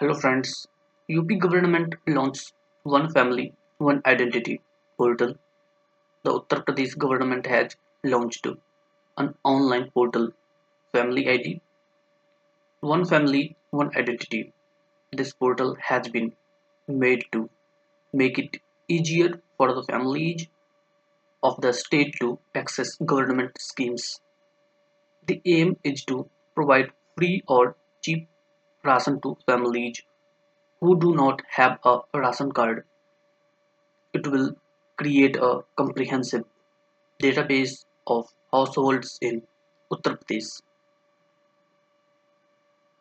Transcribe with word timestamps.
Hello 0.00 0.12
friends, 0.12 0.66
UP 1.08 1.28
government 1.38 1.94
launched 2.08 2.52
One 2.82 3.12
Family, 3.12 3.52
One 3.78 4.02
Identity 4.04 4.60
portal. 4.98 5.36
The 6.24 6.32
Uttar 6.32 6.64
Pradesh 6.64 6.98
government 6.98 7.46
has 7.46 7.76
launched 8.02 8.44
an 9.16 9.36
online 9.44 9.92
portal, 9.92 10.32
Family 10.90 11.28
ID, 11.28 11.60
One 12.80 13.04
Family, 13.04 13.54
One 13.70 13.96
Identity. 13.96 14.52
This 15.12 15.32
portal 15.32 15.76
has 15.80 16.08
been 16.08 16.32
made 16.88 17.26
to 17.30 17.48
make 18.12 18.36
it 18.36 18.56
easier 18.88 19.40
for 19.56 19.72
the 19.72 19.84
families 19.84 20.48
of 21.44 21.60
the 21.60 21.72
state 21.72 22.16
to 22.18 22.40
access 22.56 22.96
government 22.96 23.52
schemes. 23.60 24.20
The 25.28 25.40
aim 25.44 25.76
is 25.84 26.04
to 26.06 26.28
provide 26.56 26.90
free 27.16 27.44
or 27.46 27.76
cheap 28.02 28.28
ration 28.84 29.20
to 29.22 29.36
families 29.46 30.02
who 30.80 30.98
do 31.00 31.14
not 31.14 31.42
have 31.50 31.78
a 31.84 32.00
ration 32.14 32.52
card. 32.52 32.84
It 34.14 34.26
will 34.26 34.56
create 34.96 35.36
a 35.36 35.62
comprehensive 35.76 36.46
database 37.22 37.84
of 38.06 38.34
households 38.52 39.18
in 39.20 39.46
Uttar 39.92 40.18
Pradesh. 40.18 40.62